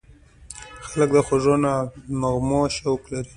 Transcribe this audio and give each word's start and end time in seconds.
خلک 0.87 1.09
د 1.15 1.19
خوږو 1.27 1.53
نغمو 2.19 2.61
شوق 2.75 3.01
لري. 3.11 3.29